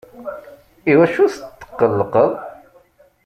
[0.91, 1.25] Iwacu
[1.59, 2.31] tetqllqeḍ?